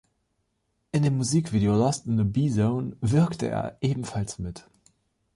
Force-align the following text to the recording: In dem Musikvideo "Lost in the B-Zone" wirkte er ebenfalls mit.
In 0.91 1.03
dem 1.03 1.17
Musikvideo 1.17 1.75
"Lost 1.75 2.07
in 2.07 2.15
the 2.17 2.23
B-Zone" 2.23 2.95
wirkte 3.01 3.49
er 3.49 3.77
ebenfalls 3.81 4.39
mit. 4.39 4.67